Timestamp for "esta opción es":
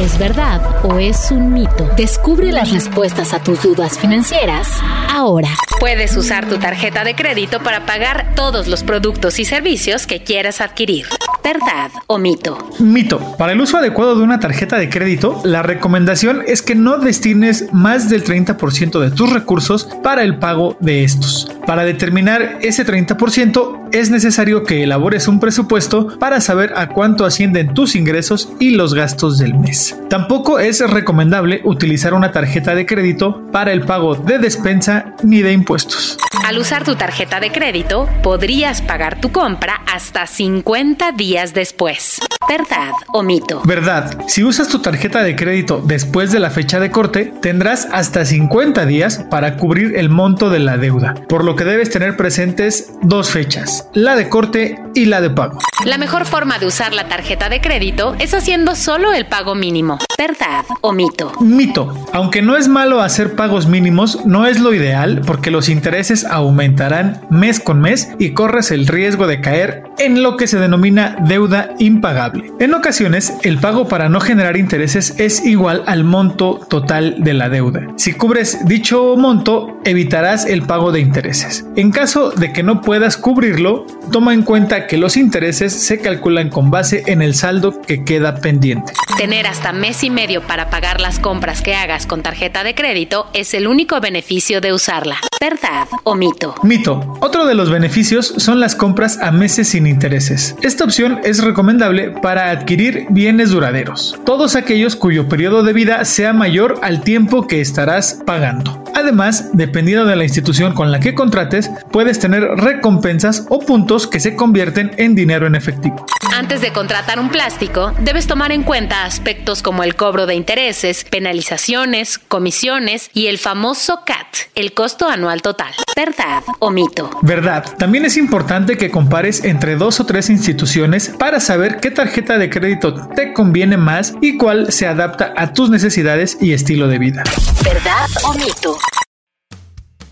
100.62-101.42